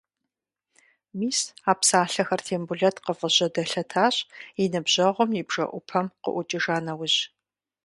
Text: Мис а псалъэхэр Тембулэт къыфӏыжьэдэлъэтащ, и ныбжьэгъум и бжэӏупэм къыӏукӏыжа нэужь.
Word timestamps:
Мис 1.17 1.39
а 1.71 1.73
псалъэхэр 1.79 2.41
Тембулэт 2.45 2.95
къыфӏыжьэдэлъэтащ, 3.03 4.15
и 4.61 4.63
ныбжьэгъум 4.71 5.29
и 5.39 5.43
бжэӏупэм 5.47 6.07
къыӏукӏыжа 6.21 6.77
нэужь. 6.85 7.17